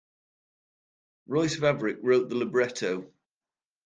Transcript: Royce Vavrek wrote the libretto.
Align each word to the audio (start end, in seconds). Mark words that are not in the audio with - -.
Royce 1.27 1.57
Vavrek 1.57 1.99
wrote 2.01 2.27
the 2.29 2.35
libretto. 2.35 3.13